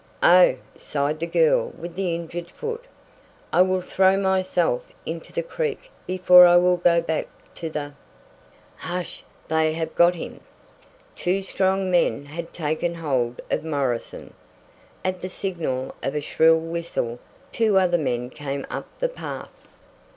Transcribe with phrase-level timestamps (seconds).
[0.23, 2.85] "Oh," sighed the girl with the injured foot,
[3.53, 7.27] "I will throw myself into the creek before I will go back
[7.57, 7.93] to the"
[8.77, 9.23] "Hush!
[9.47, 10.39] They have got him!"
[11.15, 14.33] Two strong men had taken hold of Morrison.
[15.05, 17.19] At the signal of a shrill whistle
[17.51, 19.51] two other men came up the path.